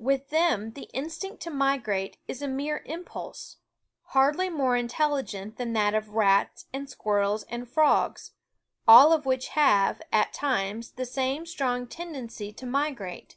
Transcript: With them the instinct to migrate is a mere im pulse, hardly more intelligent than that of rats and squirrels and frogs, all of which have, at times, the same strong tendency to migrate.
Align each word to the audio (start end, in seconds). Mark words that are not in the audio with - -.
With 0.00 0.30
them 0.30 0.72
the 0.72 0.90
instinct 0.92 1.40
to 1.44 1.50
migrate 1.52 2.16
is 2.26 2.42
a 2.42 2.48
mere 2.48 2.78
im 2.86 3.04
pulse, 3.04 3.58
hardly 4.06 4.48
more 4.50 4.76
intelligent 4.76 5.58
than 5.58 5.74
that 5.74 5.94
of 5.94 6.08
rats 6.08 6.66
and 6.72 6.90
squirrels 6.90 7.44
and 7.44 7.70
frogs, 7.70 8.32
all 8.88 9.12
of 9.12 9.26
which 9.26 9.50
have, 9.50 10.02
at 10.10 10.32
times, 10.32 10.90
the 10.90 11.06
same 11.06 11.46
strong 11.46 11.86
tendency 11.86 12.52
to 12.54 12.66
migrate. 12.66 13.36